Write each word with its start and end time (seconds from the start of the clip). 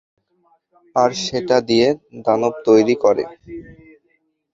আর 0.95 1.09
সেটা 1.23 1.57
দিয়ে 1.69 1.87
দানব 2.25 2.53
তৈরি 2.67 2.95
করে। 3.03 3.23